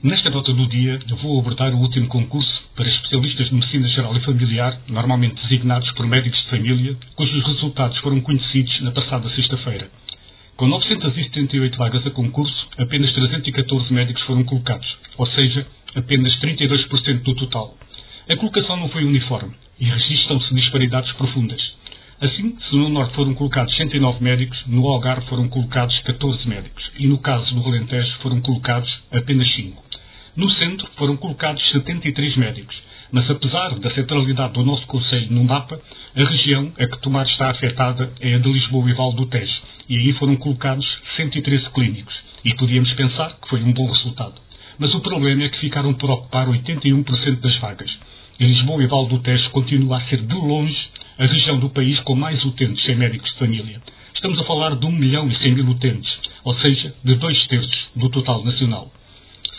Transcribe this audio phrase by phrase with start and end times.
[0.00, 4.20] Nesta nota do dia, vou abordar o último concurso para especialistas de medicina geral e
[4.20, 9.90] familiar, normalmente designados por médicos de família, cujos resultados foram conhecidos na passada sexta-feira.
[10.56, 15.66] Com 978 vagas a concurso, apenas 314 médicos foram colocados, ou seja,
[15.96, 17.76] apenas 32% do total.
[18.28, 21.60] A colocação não foi uniforme e registram-se disparidades profundas.
[22.20, 27.08] Assim, se no Norte foram colocados 109 médicos, no Algarve foram colocados 14 médicos e
[27.08, 29.87] no caso do Alentejo foram colocados apenas 5.
[30.38, 35.80] No centro foram colocados 73 médicos, mas apesar da centralidade do nosso Conselho no mapa,
[36.14, 39.60] a região a que Tomar está afetada é a de Lisboa e Val do Tejo,
[39.88, 44.34] e aí foram colocados 113 clínicos, e podíamos pensar que foi um bom resultado.
[44.78, 47.90] Mas o problema é que ficaram por ocupar 81% das vagas.
[48.38, 51.98] E Lisboa e Val do Tejo continua a ser de longe a região do país
[52.02, 53.82] com mais utentes sem médicos de família.
[54.14, 57.88] Estamos a falar de 1 milhão e 100 mil utentes, ou seja, de dois terços
[57.96, 58.92] do total nacional.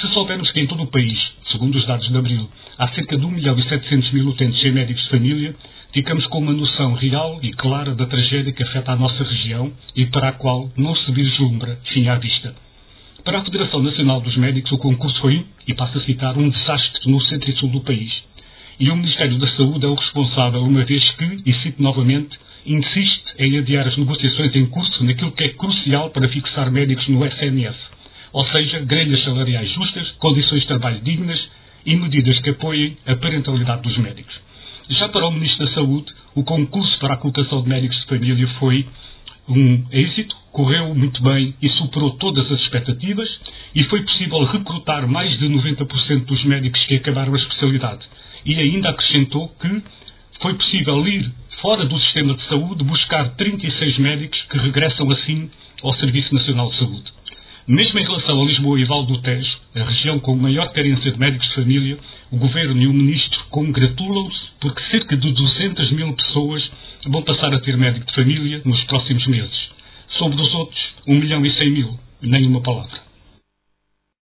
[0.00, 1.18] Se soubermos que em todo o país,
[1.50, 2.48] segundo os dados de abril,
[2.78, 5.56] há cerca de 1 milhão e 700 mil utentes sem médicos de família,
[5.92, 10.06] ficamos com uma noção real e clara da tragédia que afeta a nossa região e
[10.06, 12.54] para a qual não se vislumbra fim à vista.
[13.24, 17.10] Para a Federação Nacional dos Médicos, o concurso foi, e passo a citar, um desastre
[17.10, 18.12] no centro e sul do país.
[18.78, 23.34] E o Ministério da Saúde é o responsável, uma vez que, e cito novamente, insiste
[23.36, 27.97] em adiar as negociações em curso naquilo que é crucial para fixar médicos no SNS
[28.32, 31.40] ou seja, grelhas salariais justas, condições de trabalho dignas
[31.84, 34.34] e medidas que apoiem a parentalidade dos médicos.
[34.90, 38.48] Já para o Ministro da Saúde, o concurso para a colocação de médicos de família
[38.58, 38.86] foi
[39.48, 43.28] um êxito, correu muito bem e superou todas as expectativas
[43.74, 48.04] e foi possível recrutar mais de 90% dos médicos que acabaram a especialidade.
[48.44, 49.82] E ainda acrescentou que
[50.40, 55.50] foi possível ir fora do sistema de saúde buscar 36 médicos que regressam assim
[55.82, 57.17] ao Serviço Nacional de Saúde.
[57.68, 61.18] Mesmo em relação a Lisboa e Val do Tejo, a região com maior carência de
[61.18, 61.98] médicos de família,
[62.30, 66.70] o Governo e o Ministro congratulam-se porque cerca de 200 mil pessoas
[67.04, 69.68] vão passar a ter médico de família nos próximos meses.
[70.16, 72.00] Sobre os outros, 1 milhão e 100 mil.
[72.22, 72.97] Nem uma palavra.